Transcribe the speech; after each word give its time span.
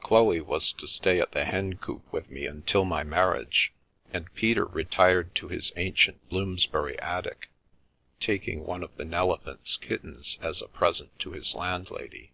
Chloe 0.00 0.40
was 0.40 0.72
to 0.72 0.86
stay 0.86 1.20
at 1.20 1.32
the 1.32 1.44
Hencoop 1.44 2.02
with 2.10 2.30
me 2.30 2.46
until 2.46 2.86
my 2.86 3.04
marriage, 3.04 3.74
and 4.10 4.32
Peter 4.32 4.64
retired 4.64 5.34
to 5.34 5.48
his 5.48 5.74
ancient 5.76 6.26
Bloomsbury 6.30 6.98
attic, 7.00 7.50
taking 8.18 8.64
one 8.64 8.82
of 8.82 8.96
the 8.96 9.04
Nelephant's 9.04 9.76
kittens 9.76 10.38
as 10.40 10.62
a 10.62 10.68
present 10.68 11.18
to 11.18 11.32
his 11.32 11.54
landlady. 11.54 12.32